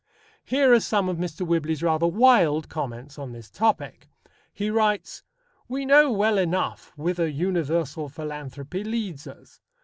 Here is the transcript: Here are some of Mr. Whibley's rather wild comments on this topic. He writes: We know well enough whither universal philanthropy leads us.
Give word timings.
Here 0.43 0.73
are 0.73 0.79
some 0.79 1.09
of 1.09 1.17
Mr. 1.17 1.45
Whibley's 1.45 1.83
rather 1.83 2.07
wild 2.07 2.69
comments 2.69 3.19
on 3.19 3.33
this 3.33 3.51
topic. 3.51 4.07
He 4.51 4.71
writes: 4.71 5.21
We 5.67 5.85
know 5.85 6.11
well 6.11 6.39
enough 6.39 6.91
whither 6.95 7.27
universal 7.27 8.09
philanthropy 8.09 8.83
leads 8.83 9.27
us. 9.27 9.61